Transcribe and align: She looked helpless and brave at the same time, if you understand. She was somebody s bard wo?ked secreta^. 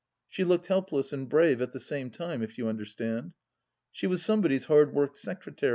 She 0.27 0.43
looked 0.43 0.65
helpless 0.65 1.13
and 1.13 1.29
brave 1.29 1.61
at 1.61 1.73
the 1.73 1.79
same 1.79 2.09
time, 2.09 2.41
if 2.41 2.57
you 2.57 2.67
understand. 2.67 3.33
She 3.91 4.07
was 4.07 4.25
somebody 4.25 4.55
s 4.55 4.65
bard 4.65 4.95
wo?ked 4.95 5.15
secreta^. 5.19 5.69